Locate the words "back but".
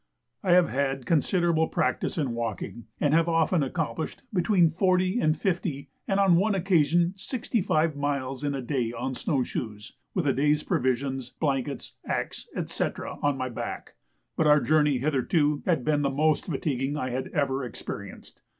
13.49-14.47